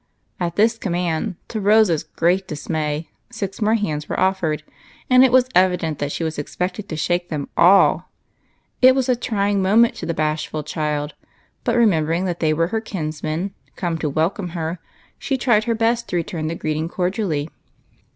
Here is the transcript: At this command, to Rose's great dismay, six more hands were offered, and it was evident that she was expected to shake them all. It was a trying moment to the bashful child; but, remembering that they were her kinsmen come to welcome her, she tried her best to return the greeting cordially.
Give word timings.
At 0.39 0.55
this 0.55 0.79
command, 0.79 1.35
to 1.49 1.61
Rose's 1.61 2.01
great 2.03 2.47
dismay, 2.47 3.09
six 3.29 3.61
more 3.61 3.75
hands 3.75 4.09
were 4.09 4.19
offered, 4.19 4.63
and 5.11 5.23
it 5.23 5.31
was 5.31 5.47
evident 5.53 5.99
that 5.99 6.11
she 6.11 6.23
was 6.23 6.39
expected 6.39 6.89
to 6.89 6.95
shake 6.95 7.29
them 7.29 7.49
all. 7.55 8.09
It 8.81 8.95
was 8.95 9.09
a 9.09 9.15
trying 9.15 9.61
moment 9.61 9.93
to 9.97 10.07
the 10.07 10.15
bashful 10.15 10.63
child; 10.63 11.13
but, 11.63 11.75
remembering 11.75 12.25
that 12.25 12.39
they 12.39 12.51
were 12.51 12.69
her 12.69 12.81
kinsmen 12.81 13.53
come 13.75 13.99
to 13.99 14.09
welcome 14.09 14.49
her, 14.57 14.79
she 15.19 15.37
tried 15.37 15.65
her 15.65 15.75
best 15.75 16.09
to 16.09 16.15
return 16.15 16.47
the 16.47 16.55
greeting 16.55 16.89
cordially. 16.89 17.49